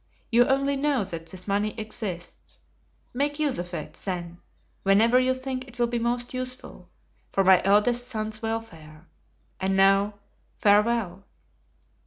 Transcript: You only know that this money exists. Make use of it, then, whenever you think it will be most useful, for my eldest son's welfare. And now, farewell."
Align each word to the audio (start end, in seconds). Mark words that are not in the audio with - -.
You 0.31 0.47
only 0.47 0.75
know 0.75 1.03
that 1.03 1.27
this 1.27 1.47
money 1.47 1.79
exists. 1.79 2.57
Make 3.13 3.37
use 3.37 3.59
of 3.59 3.71
it, 3.75 3.93
then, 4.03 4.39
whenever 4.81 5.19
you 5.19 5.35
think 5.35 5.67
it 5.67 5.77
will 5.77 5.85
be 5.85 5.99
most 5.99 6.33
useful, 6.33 6.89
for 7.31 7.43
my 7.43 7.61
eldest 7.63 8.07
son's 8.07 8.41
welfare. 8.41 9.05
And 9.59 9.77
now, 9.77 10.15
farewell." 10.57 11.27